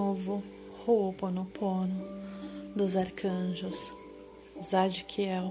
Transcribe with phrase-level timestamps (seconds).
[0.00, 0.42] novo
[0.86, 1.94] Ho'oponopono
[2.74, 3.92] dos arcanjos
[4.62, 5.50] Zadkiel,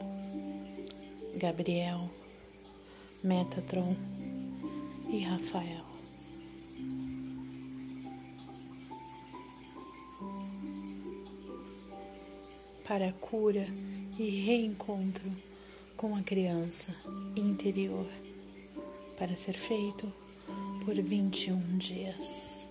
[1.36, 2.10] Gabriel,
[3.24, 3.96] Metatron
[5.08, 5.86] e Rafael.
[12.88, 13.68] Para cura
[14.18, 15.32] e reencontro
[15.96, 16.96] com a criança
[17.36, 18.08] interior,
[19.16, 20.12] para ser feito
[20.84, 22.69] por 21 dias.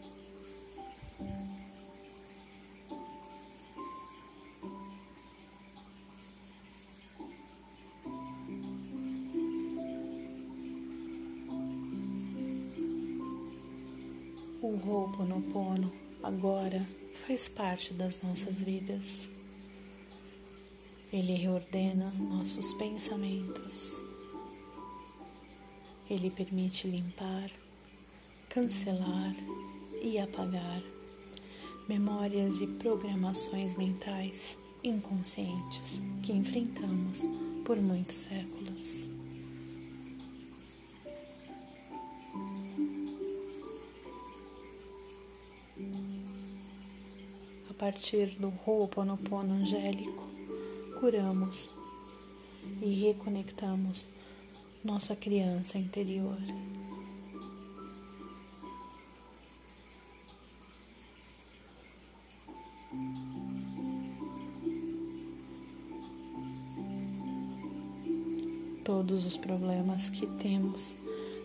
[14.89, 15.93] O Ho'oponopono
[16.23, 16.83] agora
[17.27, 19.29] faz parte das nossas vidas.
[21.13, 24.03] Ele reordena nossos pensamentos.
[26.09, 27.51] Ele permite limpar,
[28.49, 29.35] cancelar
[30.03, 30.81] e apagar
[31.87, 37.29] memórias e programações mentais inconscientes que enfrentamos
[37.67, 39.18] por muitos séculos.
[47.79, 50.25] Partir do Ho'oponopono angélico,
[50.99, 51.71] curamos
[52.83, 54.09] e reconectamos
[54.85, 56.37] nossa criança interior.
[68.85, 70.95] Todos os problemas que temos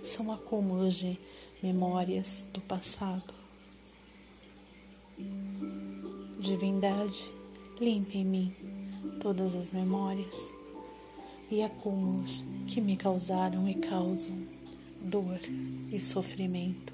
[0.03, 1.19] são acúmulos de
[1.61, 3.33] memórias do passado.
[6.43, 7.31] Divindade,
[7.79, 8.53] limpe em mim
[9.21, 10.53] todas as memórias
[11.49, 14.45] e acúmulos que me causaram e causam
[14.99, 15.39] dor
[15.89, 16.91] e sofrimento.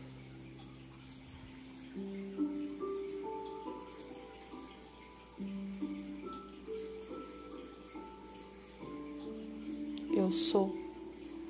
[10.15, 10.77] Eu sou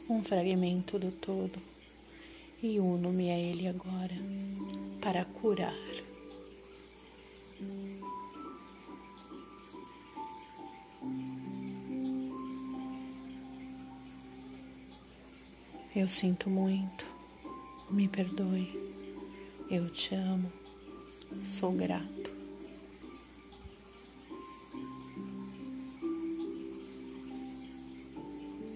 [0.09, 1.59] um fragmento do todo
[2.63, 4.15] e uno-me a Ele agora
[5.01, 5.75] para curar.
[15.99, 17.05] Eu sinto muito,
[17.91, 18.73] me perdoe,
[19.69, 20.49] eu te amo,
[21.43, 22.33] sou grato.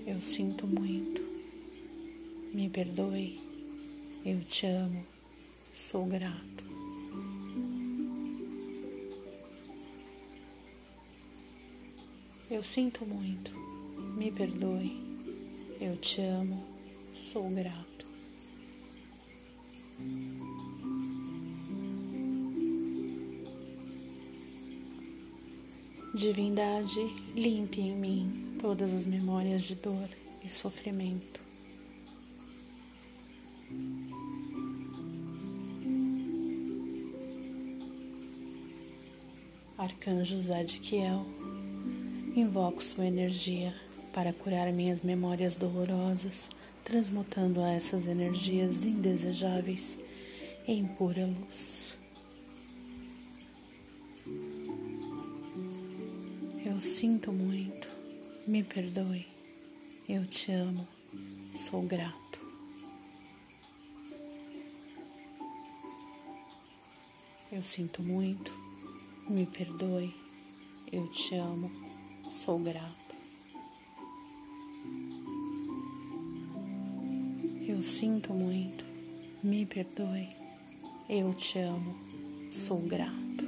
[0.06, 1.22] Eu sinto muito,
[2.54, 3.40] me perdoe,
[4.26, 5.06] eu te amo,
[5.74, 6.66] sou grato.
[12.52, 13.50] Eu sinto muito,
[14.18, 14.92] me perdoe,
[15.80, 16.73] eu te amo,
[17.14, 18.06] sou grato.
[26.14, 27.00] Divindade,
[27.36, 30.10] limpe em mim todas as memórias de dor
[30.44, 31.42] e sofrimento.
[39.78, 41.26] Arcanjo Zadkiel,
[42.36, 43.74] invoco sua energia
[44.14, 46.48] para curar minhas memórias dolorosas
[46.84, 49.98] transmutando essas energias indesejáveis
[50.68, 51.98] em pura luz.
[56.66, 57.88] Eu sinto muito,
[58.48, 59.28] me perdoe,
[60.08, 60.88] eu te amo,
[61.56, 62.40] sou grato.
[67.52, 68.52] Eu sinto muito,
[69.30, 70.14] me perdoe,
[70.92, 71.72] eu te amo,
[72.30, 73.03] sou grato.
[77.84, 78.86] Sinto muito,
[79.44, 80.30] me perdoe,
[81.10, 81.94] eu te amo,
[82.50, 83.44] sou grato.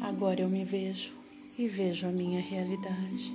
[0.00, 1.12] Agora eu me vejo
[1.58, 3.34] e vejo a minha realidade.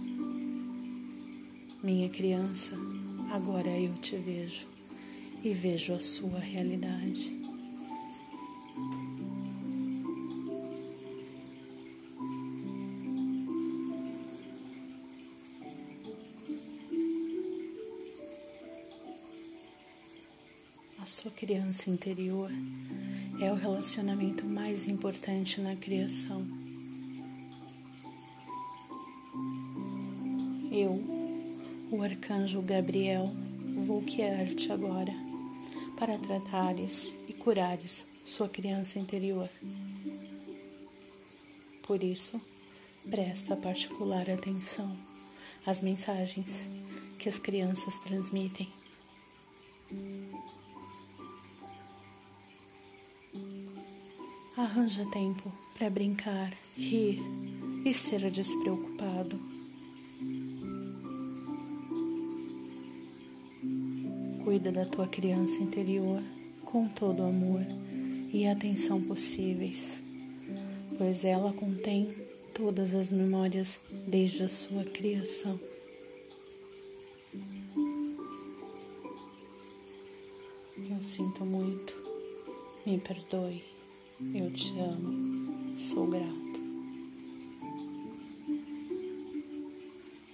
[1.83, 2.71] Minha criança,
[3.30, 4.65] agora eu te vejo
[5.44, 7.43] e vejo a sua realidade.
[21.03, 22.50] A sua criança interior
[23.41, 26.47] é o relacionamento mais importante na criação.
[30.71, 30.94] Eu,
[31.91, 33.29] o arcanjo Gabriel,
[33.85, 35.11] vou guiar-te agora
[36.00, 39.49] para tratares e curares sua criança interior.
[41.85, 42.39] Por isso,
[43.09, 44.95] presta particular atenção
[45.65, 46.65] às mensagens
[47.19, 48.82] que as crianças transmitem
[54.75, 57.21] Arranja tempo para brincar, rir
[57.85, 59.39] e ser despreocupado.
[64.43, 66.23] Cuida da tua criança interior
[66.65, 67.61] com todo o amor
[68.33, 70.01] e atenção possíveis,
[70.97, 72.11] pois ela contém
[72.51, 75.59] todas as memórias desde a sua criação.
[80.89, 81.95] Eu sinto muito,
[82.87, 83.63] me perdoe,
[84.33, 86.33] eu te amo, sou grato.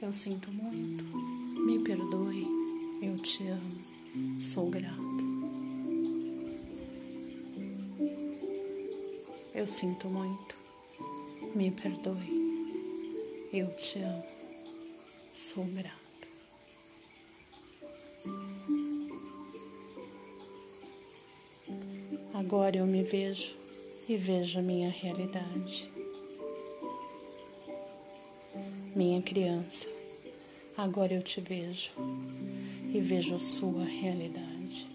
[0.02, 1.04] Eu sinto muito,
[1.66, 2.48] me perdoe,
[3.02, 5.00] eu te amo, sou grato.
[9.54, 10.56] Eu sinto muito,
[11.54, 14.24] me perdoe, eu te amo,
[15.34, 16.00] sou grato.
[22.34, 23.59] Agora eu me vejo
[24.10, 25.88] e vejo a minha realidade.
[28.96, 29.86] Minha criança,
[30.76, 31.92] agora eu te vejo
[32.92, 34.88] e vejo a sua realidade.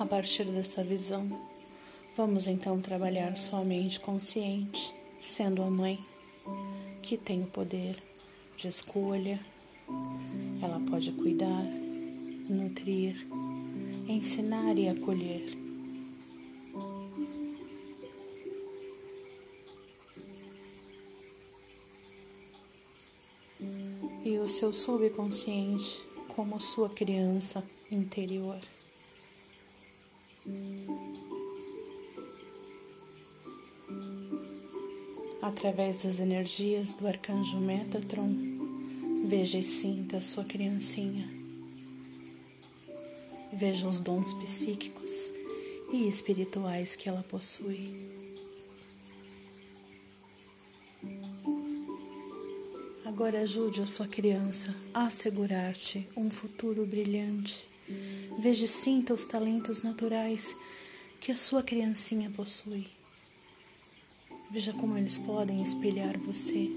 [0.00, 1.57] A partir dessa visão,
[2.18, 6.04] Vamos então trabalhar sua mente consciente, sendo a mãe
[7.00, 7.96] que tem o poder
[8.56, 9.38] de escolha.
[10.60, 11.62] Ela pode cuidar,
[12.48, 13.24] nutrir,
[14.08, 15.46] ensinar e acolher.
[24.24, 26.00] E o seu subconsciente
[26.34, 27.62] como sua criança
[27.92, 28.58] interior.
[35.48, 38.34] Através das energias do arcanjo Metatron,
[39.26, 41.28] veja e sinta a sua criancinha.
[43.52, 45.32] Veja os dons psíquicos
[45.92, 47.90] e espirituais que ela possui.
[53.04, 57.66] Agora ajude a sua criança a assegurar-te um futuro brilhante.
[58.38, 60.54] Veja e sinta os talentos naturais
[61.18, 62.97] que a sua criancinha possui.
[64.50, 66.70] Veja como eles podem espelhar você.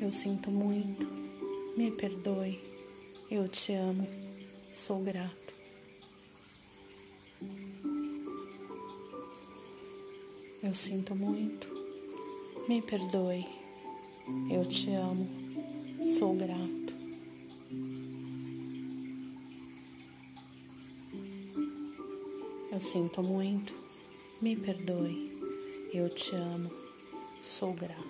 [0.00, 1.06] Eu sinto muito,
[1.76, 2.58] me perdoe,
[3.30, 4.06] eu te amo,
[4.72, 5.54] sou grato.
[10.62, 11.66] Eu sinto muito,
[12.66, 13.46] me perdoe,
[14.50, 15.28] eu te amo,
[16.18, 16.93] sou grato.
[22.74, 23.72] Eu sinto muito,
[24.42, 25.30] me perdoe,
[25.92, 26.68] eu te amo,
[27.40, 28.02] sou grato.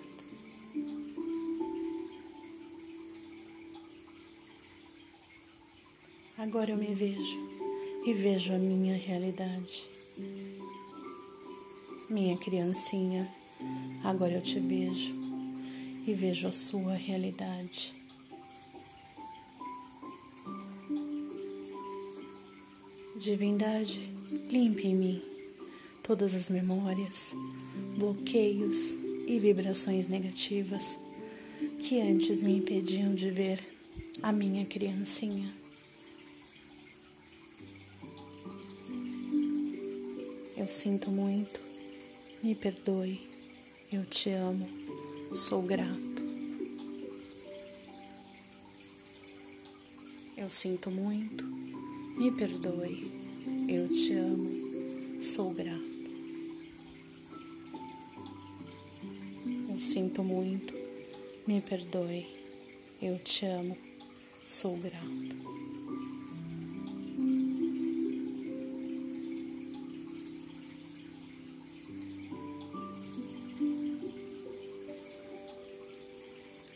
[6.38, 7.38] Agora eu me vejo
[8.06, 9.86] e vejo a minha realidade.
[12.08, 13.30] Minha criancinha,
[14.02, 15.14] agora eu te vejo
[16.06, 17.92] e vejo a sua realidade.
[23.20, 24.13] Divindade,
[24.50, 25.22] limpe em mim
[26.02, 27.32] todas as memórias,
[27.96, 28.94] bloqueios
[29.26, 30.98] e vibrações negativas
[31.80, 33.58] que antes me impediam de ver
[34.22, 35.52] a minha criancinha.
[40.56, 41.60] Eu sinto muito,
[42.42, 43.20] me perdoe,
[43.92, 44.68] eu te amo,
[45.34, 46.14] sou grato.
[50.36, 53.23] Eu sinto muito, me perdoe,
[53.68, 55.94] eu te amo, sou grato.
[59.70, 60.74] Eu sinto muito,
[61.46, 62.26] me perdoe,
[63.00, 63.76] eu te amo,
[64.44, 65.54] sou grato.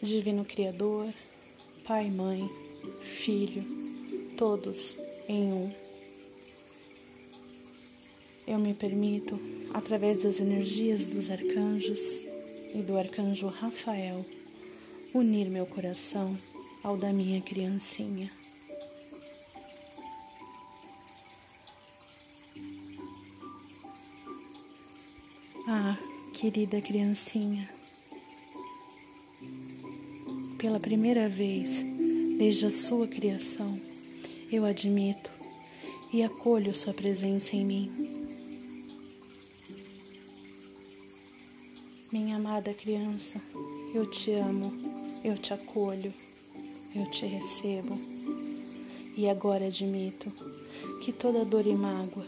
[0.02, 1.12] Divino Criador,
[1.84, 2.48] Pai, Mãe,
[3.02, 3.62] Filho,
[4.36, 4.96] todos
[5.28, 5.87] em um.
[8.50, 9.38] Eu me permito,
[9.74, 12.24] através das energias dos arcanjos
[12.74, 14.24] e do arcanjo Rafael,
[15.12, 16.34] unir meu coração
[16.82, 18.32] ao da minha criancinha.
[25.68, 25.98] Ah,
[26.32, 27.68] querida criancinha,
[30.56, 31.84] pela primeira vez
[32.38, 33.78] desde a sua criação,
[34.50, 35.30] eu admito
[36.10, 38.07] e acolho Sua presença em mim.
[42.10, 43.38] Minha amada criança,
[43.92, 44.72] eu te amo,
[45.22, 46.10] eu te acolho,
[46.96, 48.00] eu te recebo.
[49.14, 50.32] E agora admito
[51.02, 52.24] que toda dor e mágoa,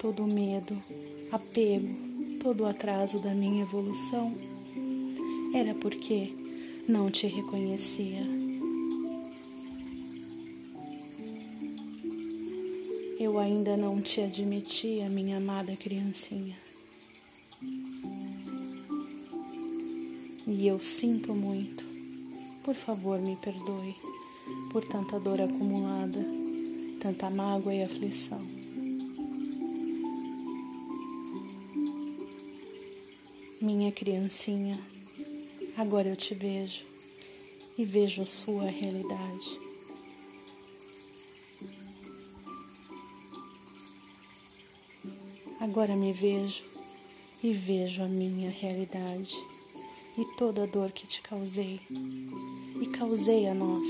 [0.00, 0.74] todo medo,
[1.30, 1.94] apego,
[2.42, 4.34] todo atraso da minha evolução
[5.54, 6.32] era porque
[6.88, 8.20] não te reconhecia.
[13.20, 16.63] Eu ainda não te admitia, minha amada criancinha.
[20.46, 21.82] E eu sinto muito.
[22.62, 23.94] Por favor, me perdoe
[24.70, 26.22] por tanta dor acumulada,
[27.00, 28.42] tanta mágoa e aflição.
[33.58, 34.78] Minha criancinha,
[35.78, 36.84] agora eu te vejo
[37.78, 39.58] e vejo a sua realidade.
[45.58, 46.64] Agora me vejo
[47.42, 49.53] e vejo a minha realidade
[50.16, 51.80] e toda a dor que te causei
[52.80, 53.88] e causei a nós.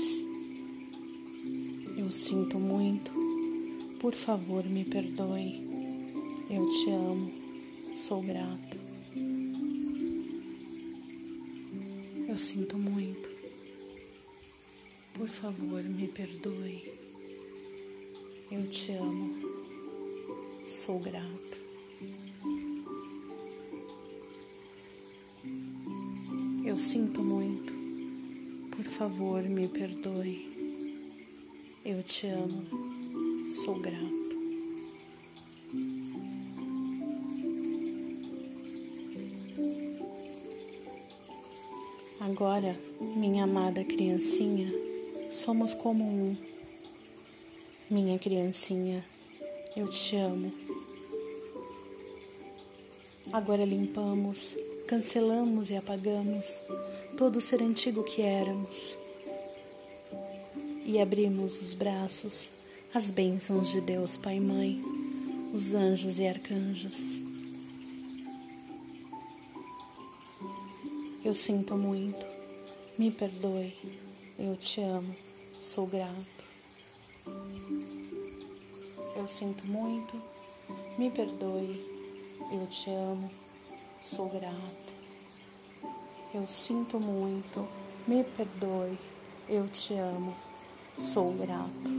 [1.97, 3.11] Eu sinto muito,
[3.99, 5.63] por favor me perdoe.
[6.49, 7.31] Eu te amo,
[7.95, 8.77] sou grato.
[12.27, 13.29] Eu sinto muito,
[15.13, 16.93] por favor me perdoe.
[18.51, 19.35] Eu te amo,
[20.67, 21.65] sou grato.
[26.75, 27.71] Eu sinto muito.
[28.75, 30.99] Por favor, me perdoe.
[31.85, 32.65] Eu te amo.
[33.49, 34.35] Sou grato.
[42.19, 44.67] Agora, minha amada criancinha,
[45.29, 46.35] somos como um.
[47.89, 49.01] Minha criancinha,
[49.77, 50.51] eu te amo.
[53.31, 56.61] Agora limpamos cancelamos e apagamos
[57.17, 58.95] todo o ser antigo que éramos.
[60.85, 62.49] E abrimos os braços
[62.93, 64.83] às bênçãos de Deus Pai e Mãe,
[65.53, 67.21] os anjos e arcanjos.
[71.23, 72.23] Eu sinto muito,
[72.99, 73.73] me perdoe,
[74.37, 75.15] eu te amo,
[75.59, 76.45] sou grato.
[79.15, 80.21] Eu sinto muito,
[80.99, 81.83] me perdoe,
[82.51, 83.31] eu te amo,
[84.05, 84.93] sou grato.
[86.31, 87.67] Eu sinto muito,
[88.07, 88.99] me perdoe,
[89.49, 90.31] eu te amo,
[90.95, 91.89] sou grato.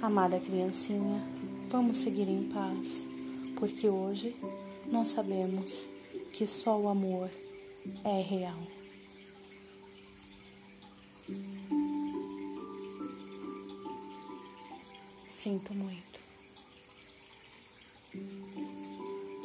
[0.00, 1.22] Amada criancinha,
[1.68, 3.06] vamos seguir em paz,
[3.58, 4.34] porque hoje
[4.90, 5.86] nós sabemos
[6.32, 7.28] que só o amor
[8.02, 8.58] é real.
[15.28, 16.20] Sinto muito.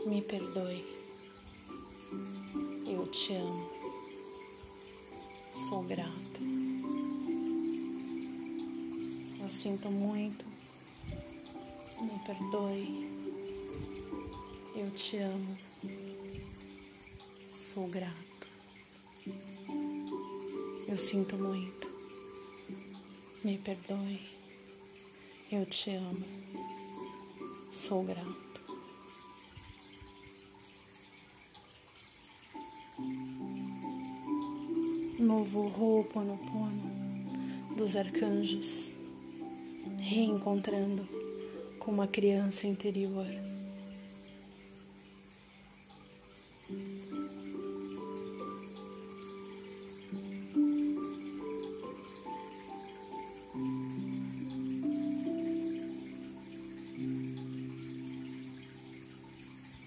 [0.05, 0.98] Me perdoe.
[3.11, 3.69] Te amo.
[5.51, 6.39] Sou grato.
[9.41, 10.45] Eu sinto muito.
[12.01, 13.09] Me perdoe.
[14.75, 15.57] Eu te amo.
[17.51, 18.47] Sou grato.
[20.87, 21.89] Eu sinto muito.
[23.43, 24.21] Me perdoe.
[25.51, 26.25] Eu te amo.
[27.71, 28.48] Sou grato.
[35.19, 36.81] Novo Ho'oponopono
[37.75, 38.93] dos arcanjos,
[39.99, 41.05] reencontrando
[41.77, 43.27] com uma criança interior.